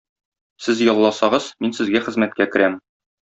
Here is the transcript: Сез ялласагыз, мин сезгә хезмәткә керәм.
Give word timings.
Сез 0.67 0.79
ялласагыз, 0.85 1.51
мин 1.65 1.77
сезгә 1.81 2.03
хезмәткә 2.09 2.49
керәм. 2.57 2.81